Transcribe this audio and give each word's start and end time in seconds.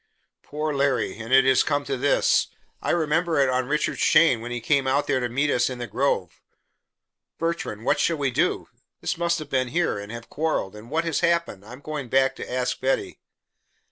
"Poor 0.41 0.73
Larry! 0.73 1.19
And 1.19 1.31
it 1.31 1.45
has 1.45 1.61
come 1.61 1.85
to 1.85 1.95
this. 1.95 2.47
I 2.81 2.89
remember 2.89 3.39
it 3.39 3.49
on 3.49 3.67
Richard's 3.67 3.99
chain 4.01 4.41
when 4.41 4.49
he 4.49 4.59
came 4.59 4.87
out 4.87 5.05
there 5.05 5.19
to 5.19 5.29
meet 5.29 5.51
us 5.51 5.69
in 5.69 5.77
the 5.77 5.85
grove. 5.85 6.41
Bertrand, 7.37 7.85
what 7.85 7.99
shall 7.99 8.17
we 8.17 8.31
do? 8.31 8.67
They 9.01 9.09
must 9.19 9.37
have 9.37 9.51
been 9.51 9.67
here 9.67 9.99
and 9.99 10.11
have 10.11 10.27
quarreled 10.27 10.75
and 10.75 10.89
what 10.89 11.03
has 11.03 11.19
happened! 11.19 11.63
I'm 11.63 11.81
going 11.81 12.09
back 12.09 12.35
to 12.37 12.51
ask 12.51 12.79
Betty." 12.79 13.19